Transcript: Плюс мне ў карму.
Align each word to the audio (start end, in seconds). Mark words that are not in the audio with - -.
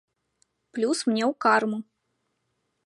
Плюс 0.77 0.99
мне 1.11 1.21
ў 1.31 1.39
карму. 1.47 1.77